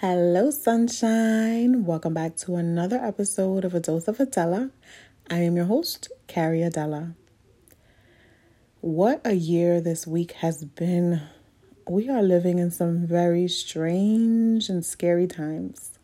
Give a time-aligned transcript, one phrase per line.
[0.00, 1.84] Hello, sunshine.
[1.84, 4.70] Welcome back to another episode of A Dose of Adela.
[5.28, 7.16] I am your host, Carrie Adela.
[8.80, 11.22] What a year this week has been.
[11.88, 15.98] We are living in some very strange and scary times.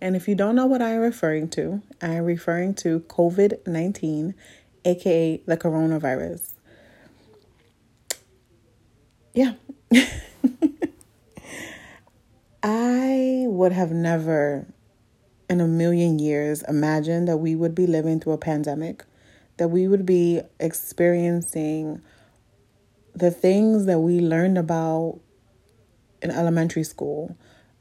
[0.00, 3.64] And if you don't know what I am referring to, I am referring to COVID
[3.64, 4.34] 19,
[4.84, 6.50] aka the coronavirus.
[9.34, 9.52] Yeah.
[12.68, 14.66] I would have never
[15.48, 19.04] in a million years imagined that we would be living through a pandemic,
[19.58, 22.02] that we would be experiencing
[23.14, 25.20] the things that we learned about
[26.20, 27.36] in elementary school,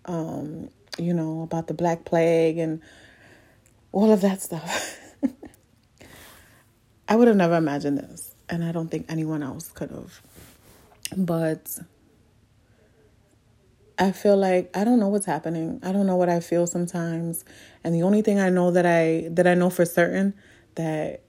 [0.06, 2.80] um, you know, about the Black Plague and
[3.92, 5.00] all of that stuff.
[7.10, 10.22] I would have never imagined this, and I don't think anyone else could have.
[11.18, 11.80] But
[13.98, 15.80] I feel like I don't know what's happening.
[15.82, 17.46] I don't know what I feel sometimes.
[17.84, 20.34] And the only thing I know that I that I know for certain
[20.76, 21.22] that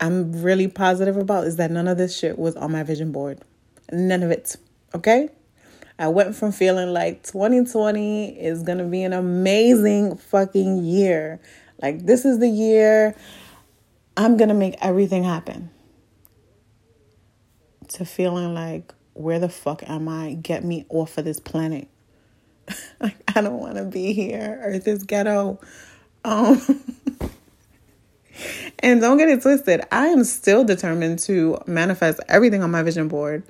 [0.00, 3.40] I'm really positive about is that none of this shit was on my vision board.
[3.92, 4.56] None of it.
[4.94, 5.28] Okay?
[5.98, 11.40] I went from feeling like 2020 is going to be an amazing fucking year.
[11.80, 13.14] Like this is the year
[14.16, 15.70] I'm going to make everything happen.
[17.90, 20.34] To feeling like where the fuck am I?
[20.34, 21.88] Get me off of this planet.
[23.00, 24.60] like I don't want to be here.
[24.62, 25.60] Earth is ghetto.
[26.24, 26.60] Um
[28.78, 29.82] and don't get it twisted.
[29.90, 33.42] I am still determined to manifest everything on my vision board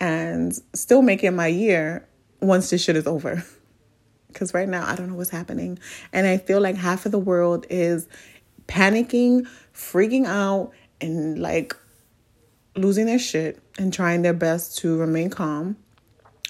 [0.00, 2.06] and still make it my year
[2.40, 3.44] once this shit is over.
[4.34, 5.78] Cuz right now I don't know what's happening
[6.12, 8.08] and I feel like half of the world is
[8.66, 11.76] panicking, freaking out and like
[12.74, 15.76] losing their shit and trying their best to remain calm.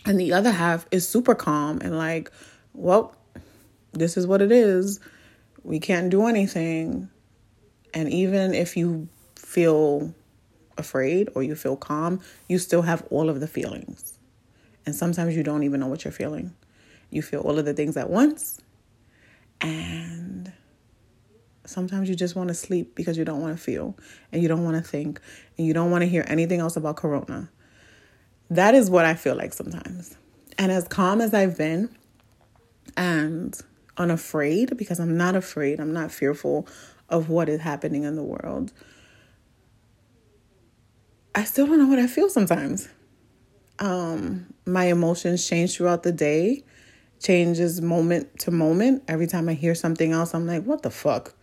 [0.05, 2.31] And the other half is super calm and like,
[2.73, 3.15] well,
[3.93, 5.01] this is what it is.
[5.65, 7.09] We can't do anything.
[7.93, 10.15] And even if you feel
[10.79, 14.19] afraid or you feel calm, you still have all of the feelings.
[14.85, 16.55] And sometimes you don't even know what you're feeling.
[17.11, 18.61] You feel all of the things at once.
[19.61, 20.53] And
[21.67, 23.97] Sometimes you just want to sleep because you don't want to feel
[24.33, 25.21] and you don't want to think
[25.59, 27.51] and you don't want to hear anything else about Corona.
[28.51, 30.17] That is what I feel like sometimes.
[30.59, 31.95] And as calm as I've been
[32.97, 33.59] and
[33.97, 36.67] unafraid, because I'm not afraid, I'm not fearful
[37.09, 38.73] of what is happening in the world,
[41.35, 42.89] I still don't know what I feel sometimes.
[43.79, 46.65] Um, my emotions change throughout the day,
[47.21, 49.05] changes moment to moment.
[49.07, 51.35] Every time I hear something else, I'm like, what the fuck?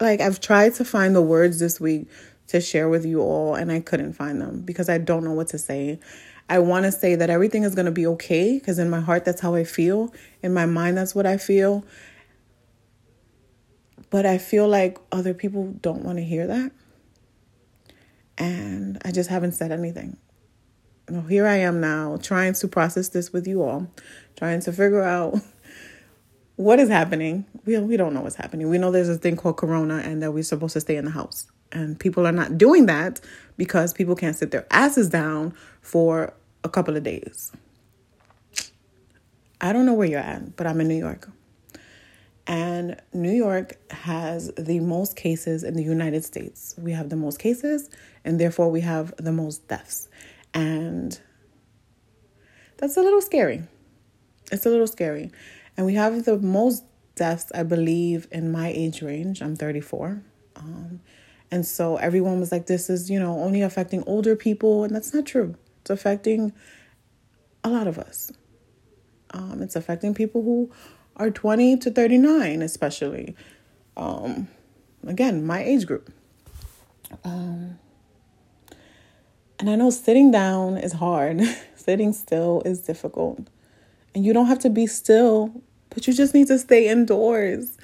[0.00, 2.08] Like I've tried to find the words this week
[2.48, 5.48] to share with you all and I couldn't find them because I don't know what
[5.48, 5.98] to say.
[6.48, 9.24] I want to say that everything is going to be okay because in my heart
[9.24, 10.12] that's how I feel.
[10.42, 11.84] In my mind that's what I feel.
[14.10, 16.72] But I feel like other people don't want to hear that.
[18.36, 20.16] And I just haven't said anything.
[21.08, 23.88] Now, here I am now trying to process this with you all,
[24.36, 25.38] trying to figure out
[26.56, 27.44] what is happening?
[27.64, 28.68] We, we don't know what's happening.
[28.68, 31.10] We know there's a thing called Corona and that we're supposed to stay in the
[31.10, 31.46] house.
[31.72, 33.20] And people are not doing that
[33.56, 36.32] because people can't sit their asses down for
[36.62, 37.50] a couple of days.
[39.60, 41.28] I don't know where you're at, but I'm in New York.
[42.46, 46.74] And New York has the most cases in the United States.
[46.76, 47.88] We have the most cases,
[48.24, 50.08] and therefore we have the most deaths.
[50.52, 51.18] And
[52.76, 53.62] that's a little scary.
[54.52, 55.30] It's a little scary.
[55.76, 59.42] And we have the most deaths, I believe, in my age range.
[59.42, 60.22] I'm 34.
[60.56, 61.00] Um,
[61.50, 64.84] and so everyone was like, this is, you know, only affecting older people.
[64.84, 65.56] And that's not true.
[65.80, 66.52] It's affecting
[67.62, 68.32] a lot of us.
[69.32, 70.70] Um, it's affecting people who
[71.16, 73.34] are 20 to 39, especially.
[73.96, 74.48] Um,
[75.06, 76.12] again, my age group.
[77.24, 77.78] Um,
[79.58, 81.40] and I know sitting down is hard,
[81.76, 83.48] sitting still is difficult.
[84.14, 85.62] And you don't have to be still,
[85.94, 87.78] but you just need to stay indoors.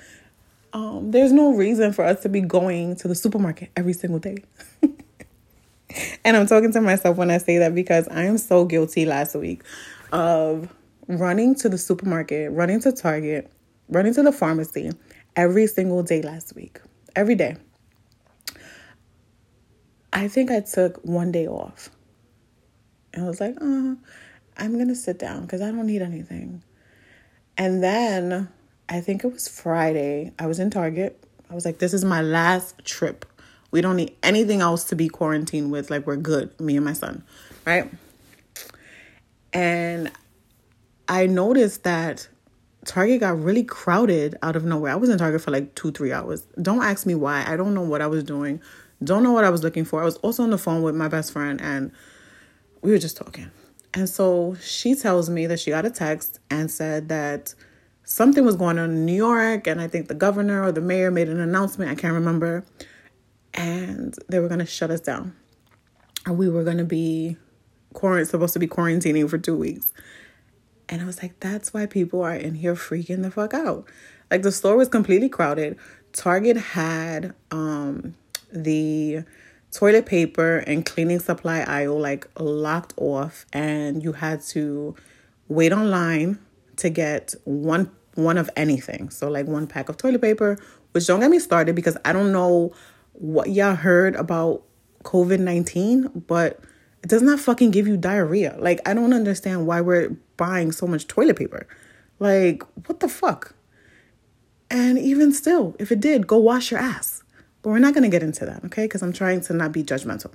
[0.73, 4.39] Um, there's no reason for us to be going to the supermarket every single day.
[6.25, 9.35] and I'm talking to myself when I say that because I am so guilty last
[9.35, 9.62] week
[10.12, 10.73] of
[11.09, 13.51] running to the supermarket, running to Target,
[13.89, 14.91] running to the pharmacy
[15.37, 16.81] every single day last week.
[17.17, 17.57] Every day.
[20.12, 21.91] I think I took one day off.
[23.12, 23.95] And I was like, uh,
[24.57, 26.62] I'm going to sit down because I don't need anything.
[27.61, 28.49] And then
[28.89, 30.33] I think it was Friday.
[30.39, 31.23] I was in Target.
[31.51, 33.27] I was like, this is my last trip.
[33.71, 35.91] We don't need anything else to be quarantined with.
[35.91, 37.23] Like, we're good, me and my son,
[37.67, 37.87] right?
[39.53, 40.11] And
[41.07, 42.27] I noticed that
[42.87, 44.93] Target got really crowded out of nowhere.
[44.93, 46.47] I was in Target for like two, three hours.
[46.62, 47.45] Don't ask me why.
[47.47, 48.62] I don't know what I was doing.
[49.05, 50.01] Don't know what I was looking for.
[50.01, 51.93] I was also on the phone with my best friend and
[52.81, 53.51] we were just talking.
[53.92, 57.54] And so she tells me that she got a text and said that
[58.04, 59.66] something was going on in New York.
[59.66, 61.90] And I think the governor or the mayor made an announcement.
[61.90, 62.64] I can't remember.
[63.54, 65.34] And they were going to shut us down.
[66.25, 67.37] And we were going to be
[67.94, 69.92] quarant- supposed to be quarantining for two weeks.
[70.88, 73.88] And I was like, that's why people are in here freaking the fuck out.
[74.31, 75.76] Like the store was completely crowded.
[76.12, 78.14] Target had um
[78.52, 79.25] the
[79.72, 84.94] toilet paper and cleaning supply aisle like locked off and you had to
[85.49, 86.38] wait online
[86.76, 89.11] to get one one of anything.
[89.11, 90.58] So like one pack of toilet paper,
[90.93, 92.72] which don't get me started because I don't know
[93.12, 94.62] what y'all heard about
[95.05, 96.61] COVID-19, but
[97.02, 98.56] it does not fucking give you diarrhea.
[98.58, 101.66] Like I don't understand why we're buying so much toilet paper.
[102.19, 103.55] Like what the fuck?
[104.70, 107.10] And even still, if it did, go wash your ass.
[107.62, 108.85] But we're not going to get into that, okay?
[108.85, 110.33] Because I'm trying to not be judgmental.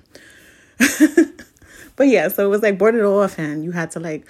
[1.96, 4.28] but yeah, so it was like boarded off, and you had to like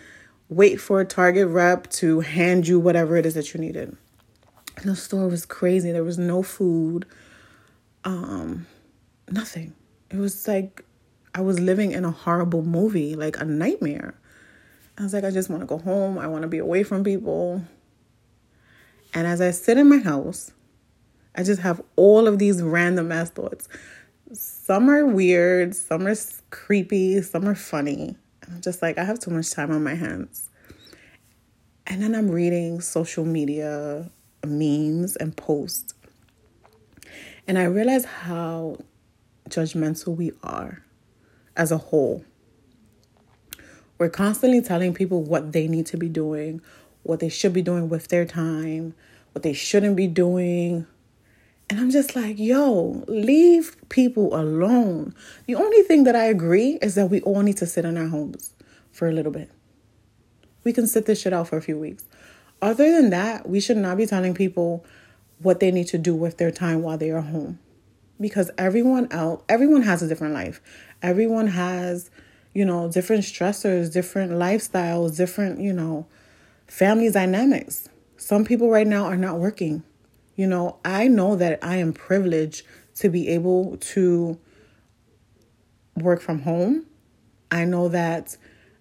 [0.49, 3.95] wait for a Target rep to hand you whatever it is that you needed.
[4.77, 5.91] And the store was crazy.
[5.91, 7.05] There was no food,
[8.03, 8.67] um,
[9.29, 9.73] nothing.
[10.09, 10.83] It was like
[11.33, 14.15] I was living in a horrible movie, like a nightmare.
[14.97, 16.17] I was like, I just want to go home.
[16.17, 17.61] I want to be away from people.
[19.13, 20.51] And as I sit in my house,
[21.35, 23.67] I just have all of these random ass thoughts.
[24.31, 26.15] Some are weird, some are
[26.49, 28.15] creepy, some are funny.
[28.47, 30.49] I'm just like, I have too much time on my hands.
[31.87, 34.09] And then I'm reading social media
[34.45, 35.93] memes and posts.
[37.47, 38.77] And I realize how
[39.49, 40.83] judgmental we are
[41.55, 42.23] as a whole.
[43.97, 46.61] We're constantly telling people what they need to be doing,
[47.03, 48.93] what they should be doing with their time,
[49.33, 50.87] what they shouldn't be doing,
[51.69, 55.15] and I'm just like, yo, leave people alone.
[55.47, 58.07] The only thing that I agree is that we all need to sit in our
[58.07, 58.53] homes
[58.91, 59.49] for a little bit.
[60.63, 62.03] We can sit this shit out for a few weeks.
[62.61, 64.85] Other than that, we should not be telling people
[65.39, 67.59] what they need to do with their time while they are home.
[68.19, 70.61] Because everyone else, everyone has a different life.
[71.01, 72.11] Everyone has,
[72.53, 76.05] you know, different stressors, different lifestyles, different, you know,
[76.67, 77.89] family dynamics.
[78.17, 79.83] Some people right now are not working
[80.35, 82.65] you know, I know that I am privileged
[82.95, 84.37] to be able to
[85.95, 86.85] work from home.
[87.51, 88.37] I know that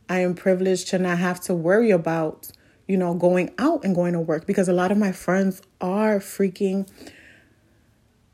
[0.09, 2.51] I am privileged to not have to worry about,
[2.89, 6.19] you know, going out and going to work because a lot of my friends are
[6.19, 6.89] freaking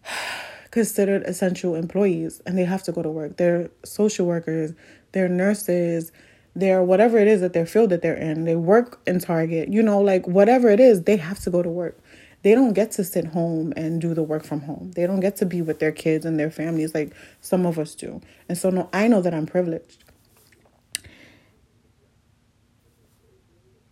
[0.71, 3.37] considered essential employees and they have to go to work.
[3.37, 4.73] They're social workers,
[5.13, 6.11] they're nurses,
[6.55, 8.45] they're whatever it is that their field that they're in.
[8.45, 11.69] They work in Target, you know, like whatever it is, they have to go to
[11.69, 11.99] work
[12.43, 14.93] they don't get to sit home and do the work from home.
[14.95, 17.95] They don't get to be with their kids and their families like some of us
[17.95, 18.21] do.
[18.49, 20.05] And so no I know that I'm privileged.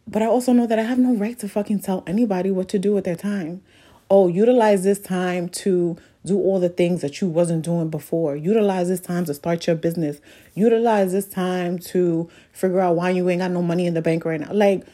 [0.06, 2.78] But I also know that I have no right to fucking tell anybody what to
[2.78, 3.62] do with their time.
[4.10, 8.34] Oh, utilize this time to do all the things that you wasn't doing before.
[8.34, 10.18] Utilize this time to start your business.
[10.54, 14.24] Utilize this time to figure out why you ain't got no money in the bank
[14.24, 14.52] right now.
[14.52, 14.86] Like,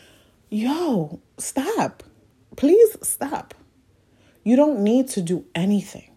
[0.51, 2.03] yo, stop.
[2.57, 3.55] Please stop.
[4.43, 6.11] You don't need to do anything.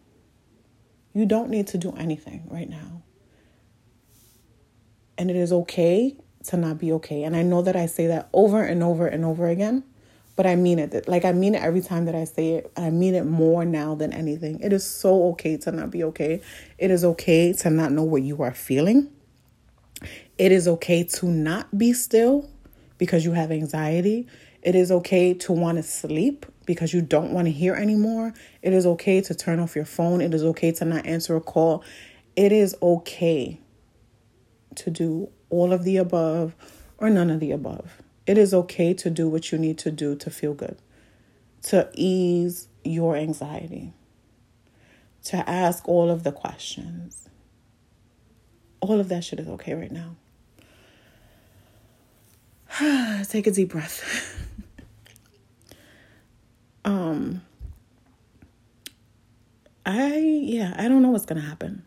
[1.13, 3.01] You don't need to do anything right now.
[5.17, 6.15] And it is okay
[6.45, 7.23] to not be okay.
[7.23, 9.83] And I know that I say that over and over and over again,
[10.35, 11.07] but I mean it.
[11.07, 12.71] Like I mean it every time that I say it.
[12.77, 14.59] I mean it more now than anything.
[14.59, 16.41] It is so okay to not be okay.
[16.77, 19.09] It is okay to not know what you are feeling.
[20.37, 22.47] It is okay to not be still
[22.97, 24.27] because you have anxiety.
[24.67, 28.33] It is okay to want to sleep because you don't want to hear anymore.
[28.61, 30.19] It is okay to turn off your phone.
[30.19, 31.85] It is okay to not answer a call.
[32.35, 33.61] It is okay
[34.75, 36.53] to do all of the above
[36.97, 38.01] or none of the above.
[38.25, 40.77] It is okay to do what you need to do to feel good,
[41.61, 43.93] to ease your anxiety,
[45.23, 47.29] to ask all of the questions.
[48.81, 50.17] All of that shit is okay right now.
[53.29, 54.43] Take a deep breath.
[56.87, 57.41] um
[59.85, 61.85] I yeah, I don't know what's going to happen.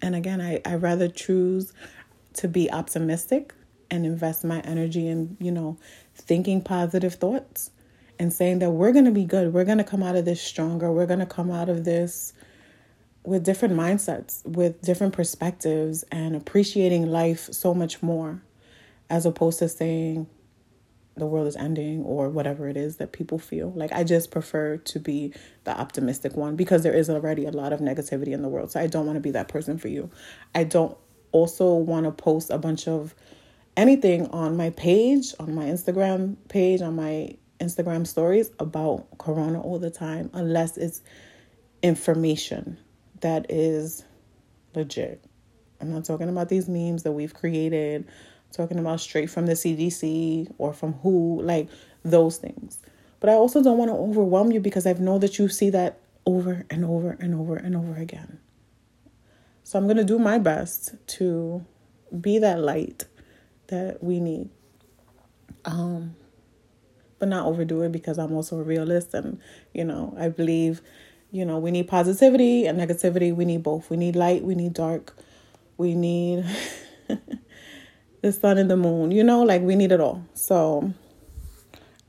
[0.00, 1.72] And again, I I rather choose
[2.34, 3.52] to be optimistic
[3.90, 5.78] and invest my energy in, you know,
[6.14, 7.70] thinking positive thoughts
[8.18, 9.52] and saying that we're going to be good.
[9.52, 10.90] We're going to come out of this stronger.
[10.92, 12.32] We're going to come out of this
[13.24, 18.42] with different mindsets, with different perspectives, and appreciating life so much more
[19.10, 20.28] as opposed to saying
[21.16, 23.72] the world is ending or whatever it is that people feel.
[23.72, 25.32] Like I just prefer to be
[25.64, 28.72] the optimistic one because there is already a lot of negativity in the world.
[28.72, 30.10] So I don't want to be that person for you.
[30.54, 30.96] I don't
[31.32, 33.14] also want to post a bunch of
[33.76, 39.78] anything on my page, on my Instagram page, on my Instagram stories about corona all
[39.78, 41.00] the time unless it's
[41.82, 42.76] information
[43.20, 44.04] that is
[44.74, 45.24] legit.
[45.80, 48.06] I'm not talking about these memes that we've created
[48.54, 51.68] talking about straight from the CDC or from WHO, like
[52.04, 52.78] those things.
[53.20, 56.00] But I also don't want to overwhelm you because I know that you see that
[56.26, 58.38] over and over and over and over again.
[59.62, 61.64] So I'm going to do my best to
[62.20, 63.06] be that light
[63.68, 64.50] that we need.
[65.64, 66.16] Um
[67.18, 69.40] but not overdo it because I'm also a realist and
[69.72, 70.82] you know, I believe
[71.34, 73.34] you know, we need positivity and negativity.
[73.34, 73.90] We need both.
[73.90, 75.16] We need light, we need dark.
[75.76, 76.44] We need
[78.24, 79.10] the sun and the moon.
[79.10, 80.24] You know, like we need it all.
[80.32, 80.92] So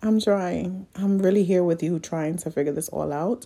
[0.02, 0.88] I'm trying.
[0.96, 3.46] I'm really here with you trying to figure this all out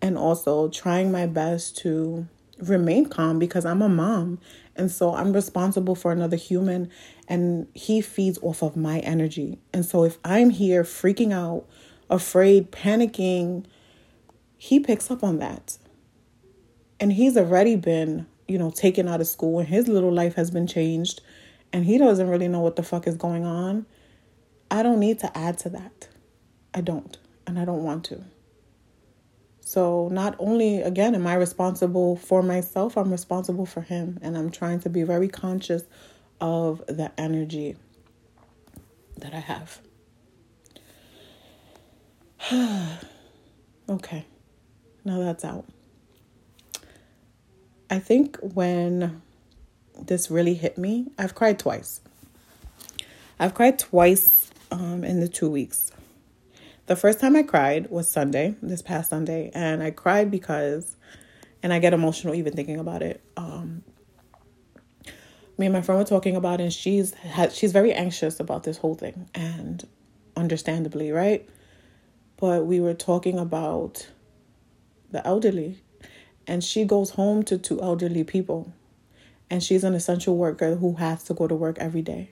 [0.00, 2.28] and also trying my best to
[2.62, 4.38] remain calm because I'm a mom
[4.76, 6.90] and so I'm responsible for another human
[7.28, 9.58] and he feeds off of my energy.
[9.74, 11.66] And so if I'm here freaking out,
[12.08, 13.66] afraid, panicking,
[14.56, 15.76] he picks up on that.
[17.00, 20.52] And he's already been, you know, taken out of school and his little life has
[20.52, 21.20] been changed
[21.72, 23.86] and he doesn't really know what the fuck is going on,
[24.70, 26.08] I don't need to add to that.
[26.74, 28.24] I don't, and I don't want to.
[29.60, 34.18] So, not only, again, am I responsible for myself, I'm responsible for him.
[34.22, 35.82] And I'm trying to be very conscious
[36.40, 37.74] of the energy
[39.18, 39.80] that I have.
[43.88, 44.24] okay,
[45.04, 45.64] now that's out.
[47.90, 49.22] I think when
[50.00, 51.06] this really hit me.
[51.18, 52.00] I've cried twice.
[53.38, 55.92] I've cried twice um, in the two weeks.
[56.86, 60.96] The first time I cried was Sunday, this past Sunday, and I cried because,
[61.62, 63.20] and I get emotional even thinking about it.
[63.36, 63.82] Um,
[65.58, 67.14] me and my friend were talking about, it and she's
[67.52, 69.86] she's very anxious about this whole thing, and
[70.36, 71.48] understandably, right?
[72.36, 74.08] But we were talking about
[75.10, 75.82] the elderly,
[76.46, 78.72] and she goes home to two elderly people
[79.50, 82.30] and she's an essential worker who has to go to work every day.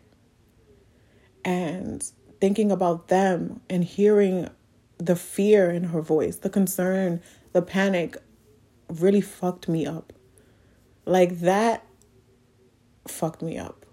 [1.44, 2.02] And
[2.40, 4.48] thinking about them and hearing
[4.98, 7.20] the fear in her voice, the concern,
[7.52, 8.16] the panic
[8.88, 10.12] really fucked me up.
[11.04, 11.84] Like that
[13.06, 13.84] fucked me up.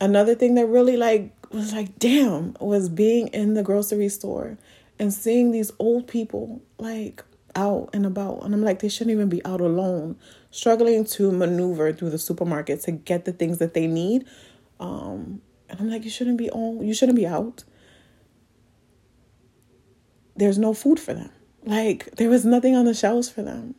[0.00, 4.58] Another thing that really like was like damn was being in the grocery store
[4.98, 7.24] and seeing these old people like
[7.56, 10.16] out and about and I'm like they shouldn't even be out alone
[10.50, 14.24] struggling to maneuver through the supermarket to get the things that they need.
[14.80, 17.64] Um, and I'm like, you shouldn't be on, you shouldn't be out.
[20.36, 21.30] There's no food for them.
[21.64, 23.74] Like, there was nothing on the shelves for them.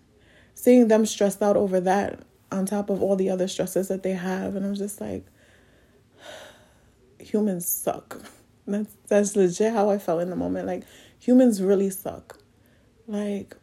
[0.53, 2.19] Seeing them stressed out over that
[2.51, 4.55] on top of all the other stresses that they have.
[4.55, 5.25] And I'm just like,
[7.19, 8.21] humans suck.
[8.67, 10.67] That's that's legit how I felt in the moment.
[10.67, 10.83] Like
[11.17, 12.38] humans really suck.
[13.09, 13.55] Like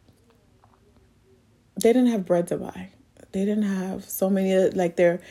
[1.81, 2.89] they didn't have bread to buy.
[3.31, 5.21] They didn't have so many uh, like their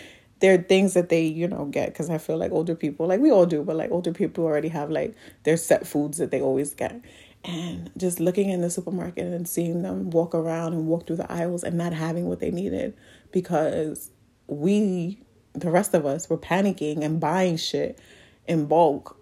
[0.41, 1.89] there are things that they you know get.
[1.89, 4.69] Because i feel like older people like we all do but like older people already
[4.69, 6.99] have like their set foods that they always get.
[7.45, 11.31] And just looking in the supermarket and seeing them walk around and walk through the
[11.31, 12.97] aisles and not having what they needed
[13.33, 14.11] because
[14.47, 15.21] we
[15.53, 17.99] the rest of us were panicking and buying shit
[18.47, 19.21] in bulk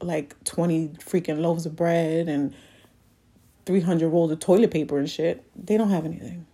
[0.00, 2.52] like 20 freaking loaves of bread and
[3.66, 6.46] 300 rolls of toilet paper and shit they don't have anything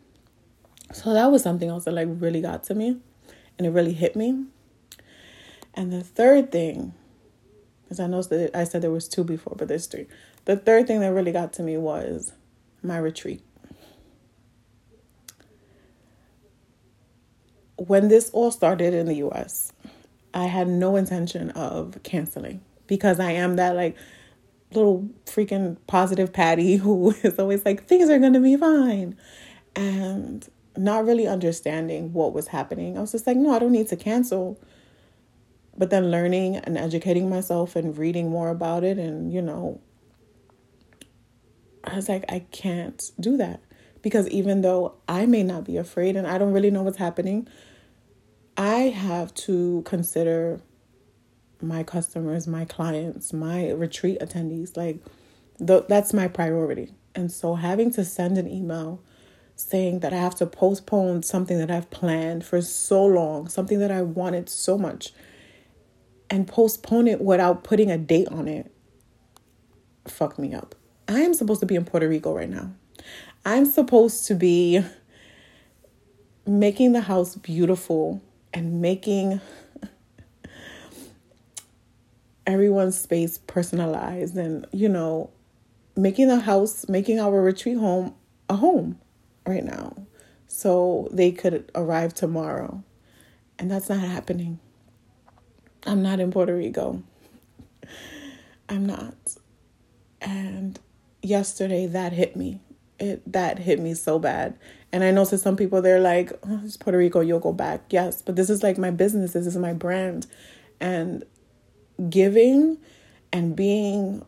[0.93, 2.97] so that was something else that like really got to me
[3.61, 4.47] and it really hit me.
[5.75, 6.95] And the third thing,
[7.83, 10.07] because I know that I said there was two before, but there's three.
[10.47, 12.33] The third thing that really got to me was
[12.83, 13.43] my retreat.
[17.77, 19.75] When this all started in the US,
[20.33, 23.95] I had no intention of canceling because I am that like
[24.73, 29.17] little freaking positive Patty who is always like, things are going to be fine.
[29.77, 32.97] And not really understanding what was happening.
[32.97, 34.61] I was just like, no, I don't need to cancel.
[35.77, 39.81] But then learning and educating myself and reading more about it, and you know,
[41.85, 43.61] I was like, I can't do that.
[44.03, 47.47] Because even though I may not be afraid and I don't really know what's happening,
[48.57, 50.61] I have to consider
[51.63, 54.77] my customers, my clients, my retreat attendees.
[54.77, 54.99] Like,
[55.65, 56.93] th- that's my priority.
[57.15, 59.03] And so having to send an email
[59.57, 63.91] saying that I have to postpone something that I've planned for so long, something that
[63.91, 65.13] I wanted so much,
[66.31, 68.73] and postpone it without putting a date on it,
[70.07, 70.75] fuck me up.
[71.09, 72.73] I am supposed to be in Puerto Rico right now.
[73.45, 74.85] I'm supposed to be
[76.47, 78.23] making the house beautiful
[78.55, 79.41] and making
[82.51, 85.31] everyone's space personalized and, you know,
[85.97, 88.15] making the house, making our retreat home
[88.49, 88.99] a home
[89.47, 89.97] right now.
[90.47, 92.83] So they could arrive tomorrow.
[93.59, 94.59] And that's not happening.
[95.87, 97.03] I'm not in Puerto Rico.
[98.69, 99.15] I'm not.
[100.21, 100.79] And
[101.23, 102.61] yesterday that hit me.
[102.99, 104.59] It that hit me so bad.
[104.93, 107.85] And I know to some people they're like, oh, it's Puerto Rico, you'll go back.
[107.91, 110.27] Yes, but this is like my business, this is my brand.
[110.81, 111.25] And
[112.09, 112.79] giving
[113.33, 114.25] and being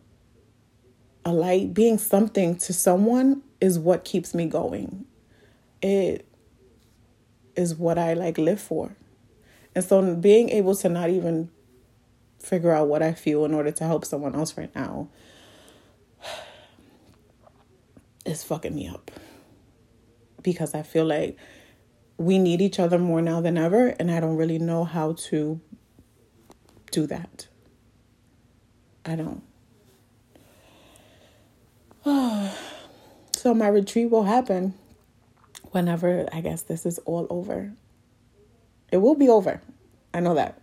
[1.24, 5.06] a light, being something to someone is what keeps me going.
[5.80, 6.26] It
[7.56, 8.96] is what I like live for.
[9.74, 11.50] And so being able to not even
[12.38, 15.08] figure out what I feel in order to help someone else right now
[18.26, 19.10] is fucking me up.
[20.42, 21.38] Because I feel like
[22.18, 25.60] we need each other more now than ever, and I don't really know how to
[26.90, 27.46] do that.
[29.04, 29.42] I don't.
[33.32, 34.74] so my retreat will happen
[35.70, 37.72] whenever I guess this is all over.
[38.90, 39.60] It will be over.
[40.14, 40.60] I know that.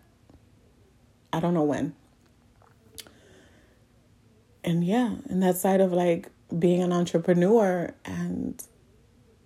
[1.34, 1.96] I don't know when.
[4.64, 8.62] And yeah, and that side of like being an entrepreneur and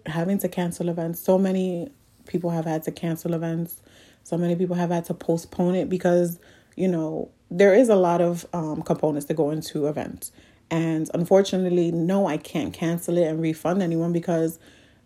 [0.05, 1.19] having to cancel events.
[1.21, 1.89] So many
[2.25, 3.81] people have had to cancel events.
[4.23, 6.39] So many people have had to postpone it because,
[6.75, 10.31] you know, there is a lot of um, components that go into events.
[10.71, 14.57] And unfortunately, no, I can't cancel it and refund anyone because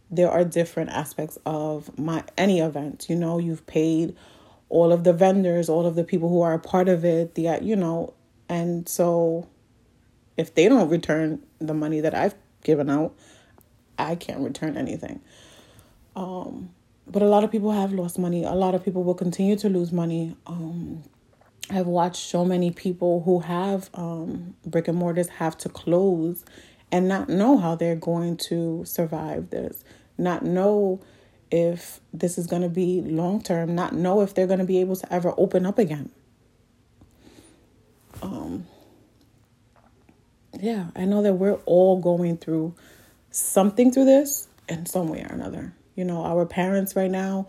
[0.09, 3.07] there are different aspects of my any event.
[3.09, 4.15] You know, you've paid
[4.69, 7.59] all of the vendors, all of the people who are a part of it, the
[7.61, 8.13] you know,
[8.47, 9.49] and so
[10.37, 13.13] if they don't return the money that I've given out,
[13.99, 15.19] I can't return anything.
[16.15, 16.69] Um,
[17.05, 18.45] but a lot of people have lost money.
[18.45, 20.37] A lot of people will continue to lose money.
[20.45, 21.03] Um,
[21.69, 26.45] I've watched so many people who have um, brick and mortars have to close
[26.91, 29.83] and not know how they're going to survive this,
[30.17, 31.01] not know
[31.51, 34.79] if this is going to be long term, not know if they're going to be
[34.79, 36.09] able to ever open up again.
[38.21, 38.65] Um,
[40.59, 42.75] yeah, I know that we're all going through
[43.29, 45.73] something through this in some way or another.
[45.95, 47.47] You know, our parents right now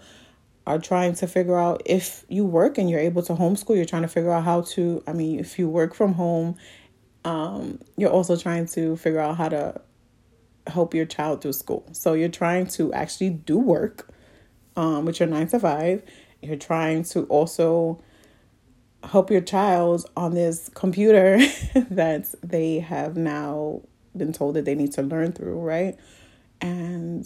[0.69, 4.03] are trying to figure out if you work and you're able to homeschool, you're trying
[4.03, 6.57] to figure out how to, I mean, if you work from home,
[7.25, 9.81] um, you're also trying to figure out how to
[10.67, 11.89] help your child through school.
[11.93, 14.11] So you're trying to actually do work
[14.77, 16.03] um, with your nine to five.
[16.43, 18.03] You're trying to also
[19.03, 21.39] help your child on this computer
[21.91, 23.81] that they have now
[24.15, 25.97] been told that they need to learn through, right?
[26.61, 27.25] And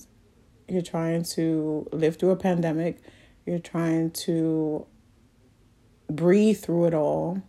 [0.69, 3.03] you're trying to live through a pandemic
[3.47, 4.87] you're trying to
[6.09, 7.43] breathe through it all.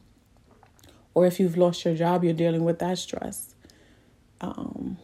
[1.14, 3.54] Or if you've lost your job, you're dealing with that stress.
[4.42, 4.98] Um,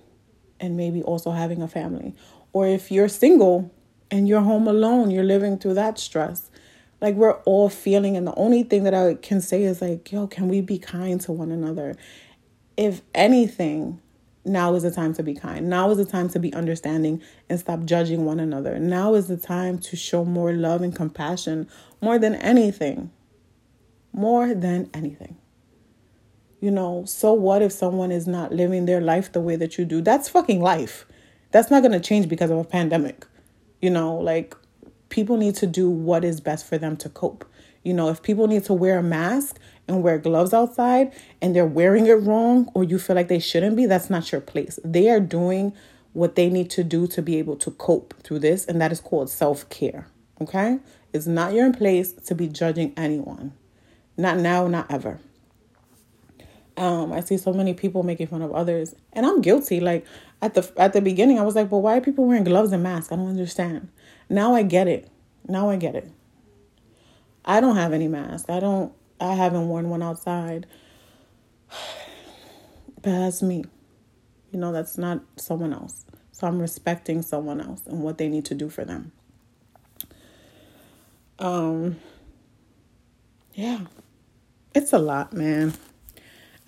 [0.60, 2.16] and maybe also having a family.
[2.52, 3.72] Or if you're single
[4.12, 6.50] and you're home alone, you're living through that stress.
[7.00, 10.28] Like we're all feeling, and the only thing that I can say is like, yo,
[10.28, 11.96] can we be kind to one another?
[12.76, 14.02] If anything,
[14.46, 15.70] now is the time to be kind.
[15.70, 18.80] Now is the time to be understanding and stop judging one another.
[18.80, 21.68] Now is the time to show more love and compassion
[22.02, 23.12] more than anything.
[24.14, 25.38] More than anything.
[26.62, 29.86] You know, so what if someone is not living their life the way that you
[29.86, 30.02] do?
[30.02, 31.06] That's fucking life.
[31.52, 33.26] That's not going to change because of a pandemic.
[33.82, 34.56] You know, like
[35.10, 37.46] people need to do what is best for them to cope.
[37.84, 39.58] You know, if people need to wear a mask
[39.90, 43.76] and wear gloves outside and they're wearing it wrong or you feel like they shouldn't
[43.76, 44.80] be, that's not your place.
[44.86, 45.74] They are doing
[46.14, 49.00] what they need to do to be able to cope through this, and that is
[49.00, 50.08] called self care.
[50.42, 50.80] Okay?
[51.14, 53.54] It's not your place to be judging anyone.
[54.18, 55.20] Not now, not ever.
[56.78, 59.80] Um, I see so many people making fun of others, and I'm guilty.
[59.80, 60.06] Like
[60.42, 62.84] at the at the beginning, I was like, "But why are people wearing gloves and
[62.84, 63.90] masks?" I don't understand.
[64.30, 65.10] Now I get it.
[65.48, 66.10] Now I get it.
[67.44, 68.50] I don't have any mask.
[68.50, 70.68] I don't I haven't worn one outside.
[73.02, 73.64] But that's me.
[74.52, 76.04] You know, that's not someone else.
[76.34, 79.14] So I'm respecting someone else and what they need to do for them.
[81.38, 81.96] Um
[83.54, 83.86] yeah.
[84.76, 85.76] It's a lot, man.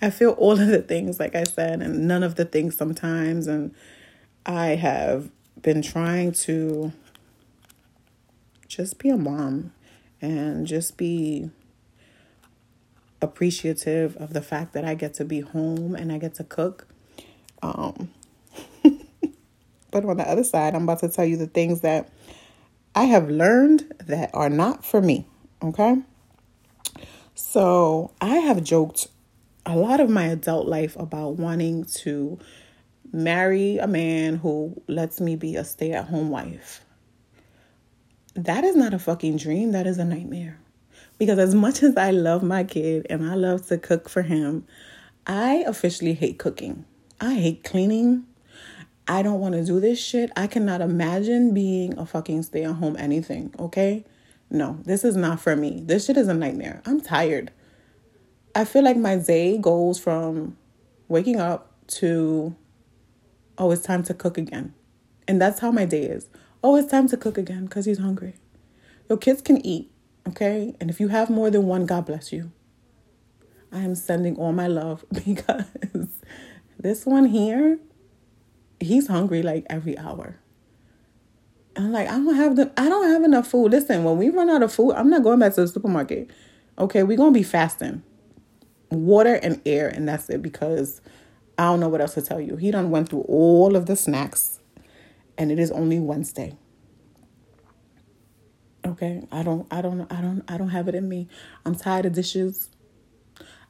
[0.00, 3.46] I feel all of the things like I said and none of the things sometimes
[3.46, 3.74] and
[4.46, 6.92] I have been trying to
[8.66, 9.72] just be a mom
[10.20, 11.50] and just be
[13.22, 16.86] appreciative of the fact that I get to be home and I get to cook.
[17.62, 18.10] Um,
[19.90, 22.10] but on the other side, I'm about to tell you the things that
[22.94, 25.26] I have learned that are not for me.
[25.62, 25.96] Okay.
[27.34, 29.08] So I have joked
[29.64, 32.38] a lot of my adult life about wanting to
[33.12, 36.84] marry a man who lets me be a stay at home wife.
[38.34, 39.72] That is not a fucking dream.
[39.72, 40.58] That is a nightmare.
[41.18, 44.66] Because as much as I love my kid and I love to cook for him,
[45.26, 46.84] I officially hate cooking.
[47.20, 48.24] I hate cleaning.
[49.06, 50.30] I don't want to do this shit.
[50.36, 54.04] I cannot imagine being a fucking stay at home anything, okay?
[54.50, 55.82] No, this is not for me.
[55.84, 56.82] This shit is a nightmare.
[56.84, 57.52] I'm tired.
[58.54, 60.56] I feel like my day goes from
[61.08, 62.56] waking up to,
[63.58, 64.74] oh, it's time to cook again.
[65.28, 66.28] And that's how my day is.
[66.64, 68.34] Oh, it's time to cook again because he's hungry.
[69.08, 69.91] Your kids can eat,
[70.28, 70.74] okay?
[70.80, 72.52] And if you have more than one, God bless you.
[73.70, 75.64] I am sending all my love because
[76.78, 77.78] this one here,
[78.80, 80.38] he's hungry like every hour.
[81.74, 83.72] And I'm like, I don't have the I don't have enough food.
[83.72, 86.30] Listen, when we run out of food, I'm not going back to the supermarket.
[86.78, 88.02] Okay, we're gonna be fasting.
[88.90, 91.00] Water and air, and that's it because
[91.56, 92.56] I don't know what else to tell you.
[92.56, 94.60] He done went through all of the snacks
[95.38, 96.56] and it is only Wednesday.
[98.92, 101.26] Okay, I don't I don't I don't I don't have it in me.
[101.64, 102.68] I'm tired of dishes.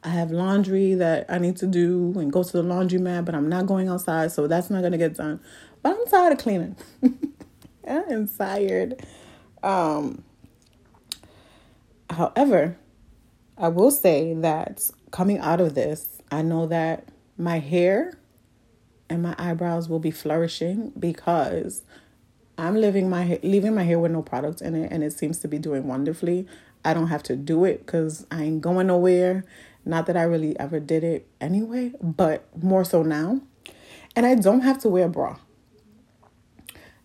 [0.03, 3.47] I have laundry that I need to do and go to the laundromat, but I'm
[3.47, 5.39] not going outside, so that's not gonna get done.
[5.81, 6.75] But I'm tired of cleaning.
[7.87, 9.01] I am tired.
[9.63, 10.25] Um,
[12.09, 12.75] however,
[13.57, 17.07] I will say that coming out of this, I know that
[17.37, 18.19] my hair
[19.09, 21.83] and my eyebrows will be flourishing because
[22.57, 25.47] I'm living my leaving my hair with no product in it and it seems to
[25.47, 26.47] be doing wonderfully.
[26.85, 29.45] I don't have to do it cuz I ain't going nowhere.
[29.85, 33.41] Not that I really ever did it anyway, but more so now.
[34.15, 35.37] And I don't have to wear a bra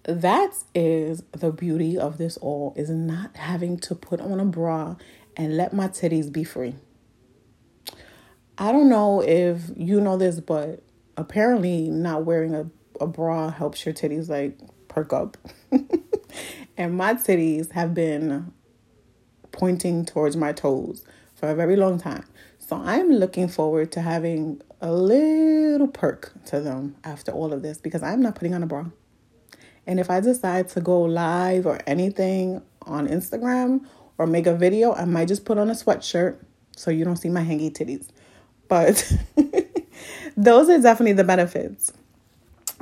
[0.09, 4.97] that is the beauty of this all is not having to put on a bra
[5.37, 6.75] and let my titties be free.
[8.57, 10.83] I don't know if you know this, but
[11.19, 14.59] apparently not wearing a, a bra helps your titties like
[14.89, 15.37] perk up.
[16.77, 18.53] and my titties have been
[19.53, 22.25] pointing towards my toes for a very long time.
[22.59, 27.79] So I'm looking forward to having a little perk to them after all of this
[27.79, 28.87] because I'm not putting on a bra.
[29.87, 33.87] And if I decide to go live or anything on Instagram
[34.19, 36.37] or make a video, I might just put on a sweatshirt
[36.77, 38.09] so you don't see my hangy titties.
[38.69, 39.11] But
[40.37, 41.93] those are definitely the benefits.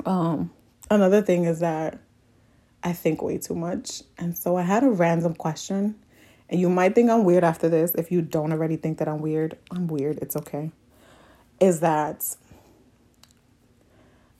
[0.05, 0.51] Um,
[0.89, 1.99] another thing is that
[2.83, 4.03] I think way too much.
[4.17, 5.95] And so I had a random question.
[6.49, 7.93] And you might think I'm weird after this.
[7.95, 10.19] If you don't already think that I'm weird, I'm weird.
[10.21, 10.71] It's okay.
[11.59, 12.35] Is that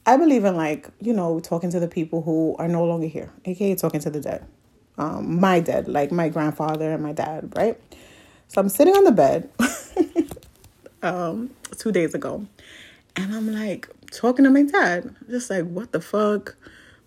[0.05, 3.29] I believe in like, you know, talking to the people who are no longer here,
[3.43, 4.45] aka talking to the dead.
[4.97, 7.77] Um, my dead, like my grandfather and my dad, right?
[8.47, 9.49] So I'm sitting on the bed
[11.03, 12.45] um, two days ago,
[13.17, 16.55] and I'm like talking to my dad, just like, what the fuck?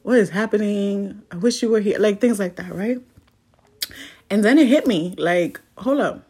[0.03, 1.23] What is happening?
[1.31, 2.99] I wish you were here, like things like that, right?
[4.31, 6.27] And then it hit me, like, hold up,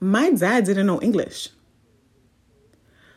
[0.00, 1.48] my dad didn't know English.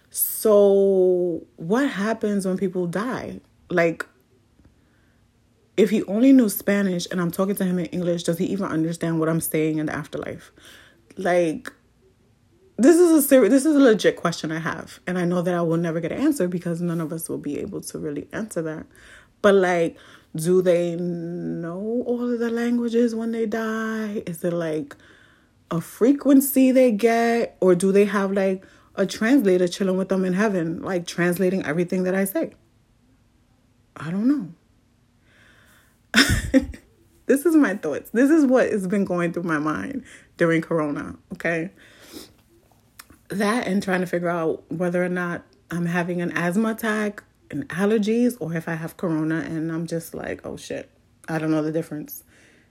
[0.10, 3.42] So, what happens when people die?
[3.70, 4.06] Like,
[5.76, 8.66] if he only knew Spanish and I'm talking to him in English, does he even
[8.66, 10.52] understand what I'm saying in the afterlife?
[11.18, 11.72] Like,
[12.78, 15.54] this is a serious, this is a legit question I have, and I know that
[15.54, 18.28] I will never get an answer because none of us will be able to really
[18.32, 18.86] answer that.
[19.42, 19.98] But like,
[20.36, 24.24] do they know all of the languages when they die?
[24.26, 24.96] Is it like
[25.72, 28.64] a frequency they get, or do they have like
[28.98, 32.54] a translator chilling with them in heaven, like translating everything that I say.
[33.96, 34.50] I don't know.
[37.28, 38.10] this is my thoughts.
[38.10, 40.04] This is what has been going through my mind
[40.38, 41.70] during Corona, okay?
[43.30, 47.68] That and trying to figure out whether or not I'm having an asthma attack and
[47.70, 50.90] allergies or if I have Corona and I'm just like, oh shit,
[51.28, 52.24] I don't know the difference.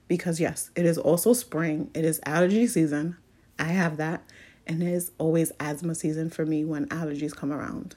[0.07, 3.17] Because yes, it is also spring, it is allergy season.
[3.59, 4.23] I have that
[4.65, 7.95] and it's always asthma season for me when allergies come around.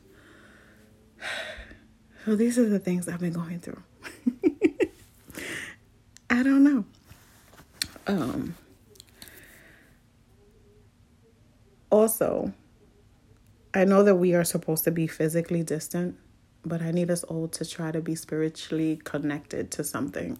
[2.26, 3.82] So these are the things I've been going through.
[6.28, 6.84] I don't know.
[8.06, 8.54] Um
[11.90, 12.52] also,
[13.74, 16.16] I know that we are supposed to be physically distant
[16.64, 20.38] but I need us all to try to be spiritually connected to something.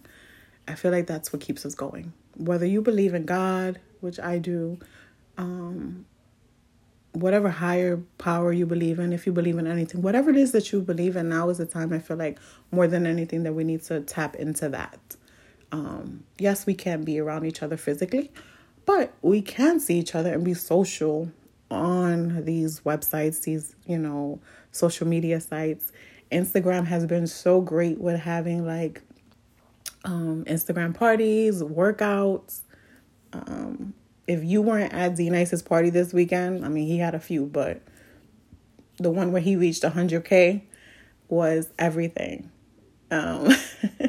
[0.67, 2.13] I feel like that's what keeps us going.
[2.35, 4.79] Whether you believe in God, which I do,
[5.37, 6.05] um,
[7.13, 10.71] whatever higher power you believe in, if you believe in anything, whatever it is that
[10.71, 12.39] you believe in, now is the time I feel like
[12.71, 14.99] more than anything that we need to tap into that.
[15.71, 18.31] Um, yes, we can't be around each other physically,
[18.85, 21.31] but we can see each other and be social
[21.71, 24.39] on these websites, these, you know,
[24.71, 25.91] social media sites.
[26.31, 29.01] Instagram has been so great with having like
[30.05, 32.61] um, Instagram parties, workouts.
[33.33, 33.93] Um,
[34.27, 37.81] if you weren't at D-Nice's party this weekend, I mean, he had a few, but
[38.97, 40.61] the one where he reached 100K
[41.27, 42.51] was everything.
[43.09, 43.49] Um,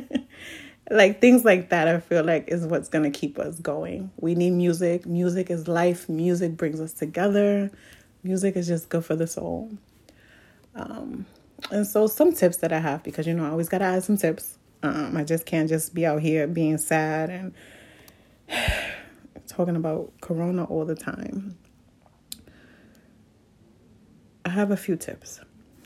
[0.92, 4.10] like things like that, I feel like is what's going to keep us going.
[4.18, 5.06] We need music.
[5.06, 6.08] Music is life.
[6.08, 7.70] Music brings us together.
[8.22, 9.70] Music is just good for the soul.
[10.74, 11.26] Um,
[11.70, 14.04] and so, some tips that I have because you know, I always got to add
[14.04, 14.58] some tips.
[14.82, 17.54] Um, I just can't just be out here being sad and
[19.46, 21.56] talking about Corona all the time.
[24.44, 25.40] I have a few tips.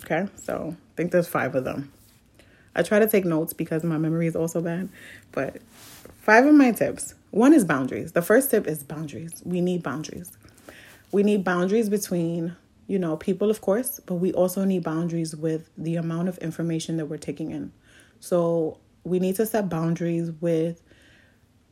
[0.05, 1.93] Okay, so I think there's five of them.
[2.77, 4.91] I try to take notes because my memory is also bad,
[5.33, 5.61] but
[6.21, 7.15] five of my tips.
[7.31, 8.13] One is boundaries.
[8.13, 9.33] The first tip is boundaries.
[9.45, 10.37] We need boundaries.
[11.11, 12.55] We need boundaries between,
[12.87, 16.99] you know, people, of course, but we also need boundaries with the amount of information
[16.99, 17.73] that we're taking in.
[18.21, 20.83] So we need to set boundaries with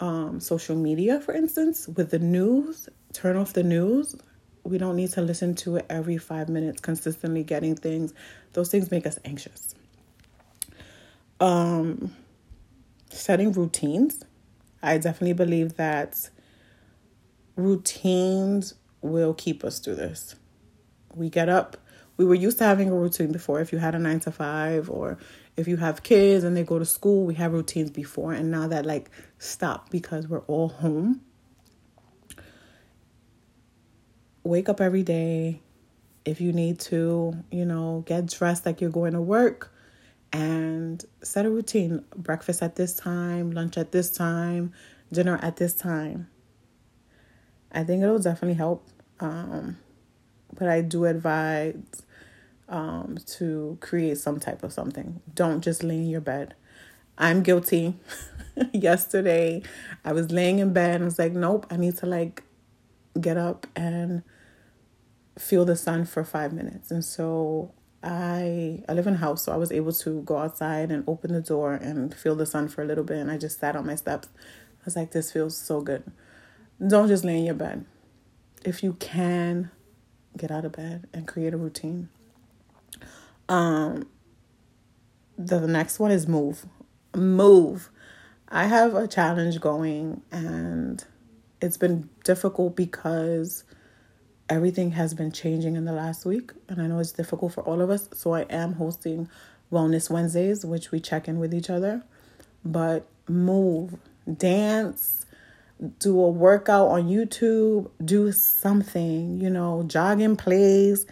[0.00, 4.16] um, social media, for instance, with the news, turn off the news.
[4.64, 8.14] We don't need to listen to it every five minutes, consistently getting things.
[8.54, 9.74] Those things make us anxious.
[11.40, 12.14] Um,
[13.10, 14.24] setting routines.
[14.82, 16.30] I definitely believe that
[17.56, 20.34] routines will keep us through this.
[21.14, 21.76] We get up.
[22.16, 23.60] We were used to having a routine before.
[23.60, 25.18] If you had a nine to five or
[25.56, 28.66] if you have kids and they go to school, we have routines before, and now
[28.68, 31.20] that like stop because we're all home.
[34.42, 35.60] Wake up every day.
[36.24, 39.73] If you need to, you know, get dressed like you're going to work
[40.34, 42.04] and set a routine.
[42.16, 44.72] Breakfast at this time, lunch at this time,
[45.12, 46.28] dinner at this time.
[47.70, 48.86] I think it'll definitely help.
[49.20, 49.78] Um,
[50.52, 51.76] but I do advise
[52.68, 55.20] um, to create some type of something.
[55.32, 56.54] Don't just lay in your bed.
[57.16, 57.94] I'm guilty.
[58.72, 59.62] Yesterday,
[60.04, 62.42] I was laying in bed and I was like, nope, I need to like
[63.20, 64.24] get up and
[65.38, 66.90] feel the sun for five minutes.
[66.90, 67.72] And so
[68.04, 71.32] I I live in a house, so I was able to go outside and open
[71.32, 73.18] the door and feel the sun for a little bit.
[73.18, 74.28] And I just sat on my steps.
[74.36, 76.04] I was like, this feels so good.
[76.86, 77.86] Don't just lay in your bed.
[78.62, 79.70] If you can,
[80.36, 82.10] get out of bed and create a routine.
[83.48, 84.08] Um,
[85.38, 86.66] the next one is move.
[87.14, 87.90] Move.
[88.48, 91.04] I have a challenge going and
[91.60, 93.64] it's been difficult because
[94.48, 97.80] everything has been changing in the last week and I know it's difficult for all
[97.80, 98.08] of us.
[98.14, 99.28] So I am hosting
[99.72, 102.02] Wellness Wednesdays, which we check in with each other.
[102.64, 103.96] But move,
[104.32, 105.26] dance,
[105.98, 111.06] do a workout on YouTube, do something, you know, jog in place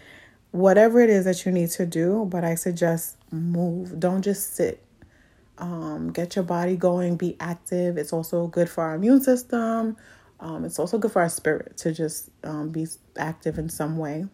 [0.52, 3.98] whatever it is that you need to do, but I suggest move.
[3.98, 4.80] Don't just sit.
[5.58, 7.96] Um, get your body going, be active.
[7.96, 9.96] It's also good for our immune system.
[10.42, 14.26] Um, it's also good for our spirit to just um, be active in some way.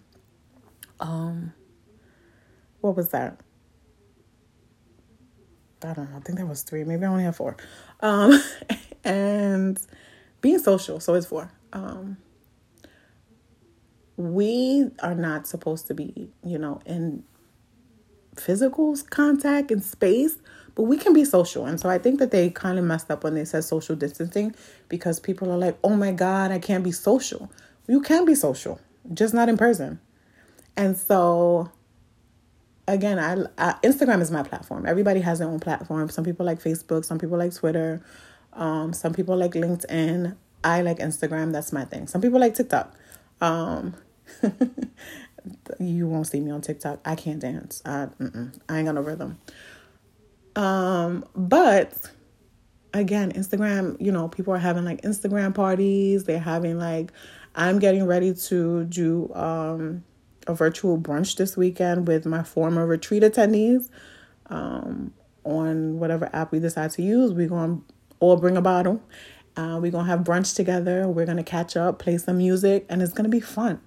[1.00, 1.52] Um,
[2.80, 3.40] what was that?
[5.84, 6.16] I don't know.
[6.16, 6.82] I think that was three.
[6.82, 7.58] Maybe I only have four.
[8.00, 8.42] Um,
[9.04, 9.78] and
[10.40, 10.98] being social.
[10.98, 11.52] So it's four.
[11.74, 12.16] Um,
[14.16, 17.22] we are not supposed to be, you know, in
[18.34, 20.38] physical contact and space,
[20.78, 21.66] but we can be social.
[21.66, 24.54] And so I think that they kind of messed up when they said social distancing
[24.88, 27.50] because people are like, oh my God, I can't be social.
[27.88, 28.80] You can be social,
[29.12, 29.98] just not in person.
[30.76, 31.72] And so
[32.86, 34.86] again, I, I, Instagram is my platform.
[34.86, 36.10] Everybody has their own platform.
[36.10, 38.00] Some people like Facebook, some people like Twitter,
[38.52, 40.36] um, some people like LinkedIn.
[40.62, 41.50] I like Instagram.
[41.50, 42.06] That's my thing.
[42.06, 42.94] Some people like TikTok.
[43.40, 43.96] Um,
[45.80, 47.00] you won't see me on TikTok.
[47.04, 47.82] I can't dance.
[47.84, 48.06] I
[48.68, 49.40] I ain't got no rhythm.
[50.58, 52.10] Um, but
[52.92, 56.24] again, Instagram, you know, people are having like Instagram parties.
[56.24, 57.12] They're having like
[57.54, 60.04] I'm getting ready to do um
[60.46, 63.88] a virtual brunch this weekend with my former retreat attendees.
[64.46, 65.12] Um,
[65.44, 67.80] on whatever app we decide to use, we're gonna
[68.20, 69.02] all bring a bottle.
[69.56, 71.08] Uh, we're gonna have brunch together.
[71.08, 73.80] We're gonna catch up, play some music, and it's gonna be fun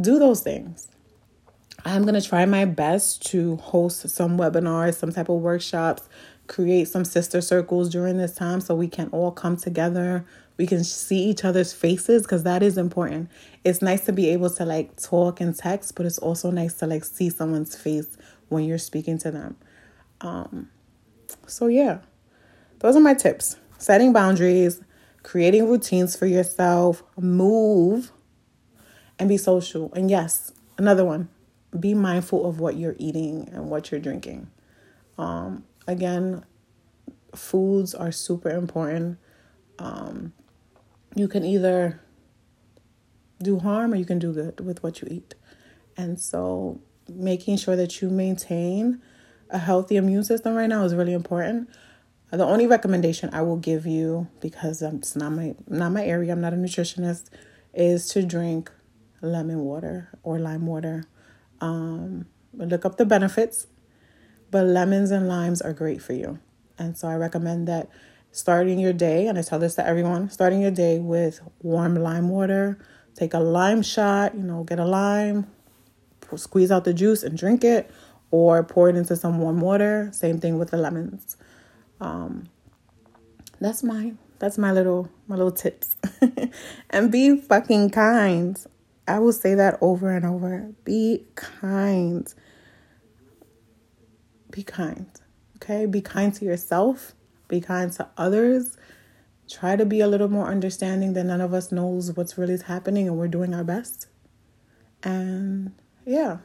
[0.00, 0.88] do those things.
[1.84, 6.08] I'm going to try my best to host some webinars, some type of workshops,
[6.46, 10.26] create some sister circles during this time so we can all come together.
[10.58, 13.30] We can see each other's faces because that is important.
[13.64, 16.86] It's nice to be able to like talk and text, but it's also nice to
[16.86, 19.56] like see someone's face when you're speaking to them.
[20.20, 20.68] Um,
[21.46, 22.00] so, yeah,
[22.80, 24.82] those are my tips setting boundaries,
[25.22, 28.12] creating routines for yourself, move,
[29.18, 29.90] and be social.
[29.94, 31.30] And yes, another one
[31.78, 34.48] be mindful of what you're eating and what you're drinking.
[35.18, 36.44] Um, again,
[37.34, 39.18] foods are super important.
[39.78, 40.32] Um,
[41.14, 42.00] you can either
[43.42, 45.34] do harm or you can do good with what you eat.
[45.96, 49.00] And so, making sure that you maintain
[49.50, 51.68] a healthy immune system right now is really important.
[52.30, 56.40] The only recommendation I will give you, because it's not my not my area, I'm
[56.40, 57.28] not a nutritionist,
[57.74, 58.70] is to drink
[59.20, 61.06] lemon water or lime water.
[61.60, 63.66] Um, look up the benefits,
[64.50, 66.38] but lemons and limes are great for you.
[66.78, 67.88] And so I recommend that
[68.32, 72.28] starting your day, and I tell this to everyone, starting your day with warm lime
[72.28, 72.78] water.
[73.14, 75.50] Take a lime shot, you know, get a lime,
[76.36, 77.90] squeeze out the juice and drink it,
[78.30, 80.10] or pour it into some warm water.
[80.12, 81.36] Same thing with the lemons.
[82.00, 82.48] Um,
[83.60, 85.96] that's my that's my little my little tips.
[86.90, 88.58] and be fucking kind.
[89.10, 90.70] I will say that over and over.
[90.84, 92.32] Be kind.
[94.52, 95.10] Be kind.
[95.56, 95.84] Okay?
[95.86, 97.16] Be kind to yourself.
[97.48, 98.76] Be kind to others.
[99.50, 103.08] Try to be a little more understanding that none of us knows what's really happening
[103.08, 104.06] and we're doing our best.
[105.02, 105.72] And
[106.06, 106.38] yeah.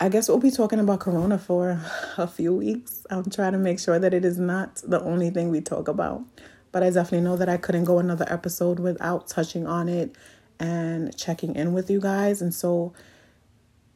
[0.00, 1.80] I guess we'll be talking about Corona for
[2.16, 3.06] a few weeks.
[3.10, 6.24] I'm trying to make sure that it is not the only thing we talk about.
[6.72, 10.16] But I definitely know that I couldn't go another episode without touching on it
[10.58, 12.40] and checking in with you guys.
[12.42, 12.92] And so,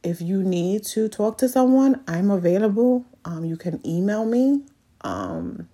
[0.03, 3.05] if you need to talk to someone, I'm available.
[3.23, 4.63] Um, you can email me.
[5.01, 5.67] Um,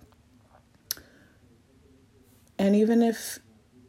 [2.58, 3.38] and even if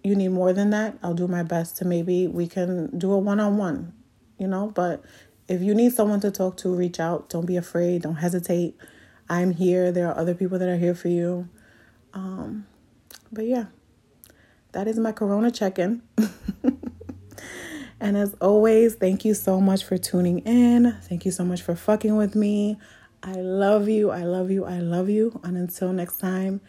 [0.03, 3.17] you need more than that, I'll do my best to maybe we can do a
[3.17, 3.93] one on one,
[4.37, 4.71] you know.
[4.73, 5.03] But
[5.47, 7.29] if you need someone to talk to, reach out.
[7.29, 8.03] Don't be afraid.
[8.03, 8.77] Don't hesitate.
[9.27, 9.91] I'm here.
[9.91, 11.49] There are other people that are here for you.
[12.13, 12.65] Um,
[13.31, 13.65] but yeah,
[14.71, 16.01] that is my Corona check in.
[17.99, 20.97] And as always, thank you so much for tuning in.
[21.03, 22.77] Thank you so much for fucking with me.
[23.21, 24.11] I love you.
[24.11, 24.65] I love you.
[24.65, 25.39] I love you.
[25.43, 26.61] And until next time,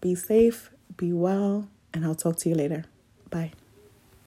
[0.00, 2.84] be safe, be well, and I'll talk to you later.
[3.28, 3.52] Bye.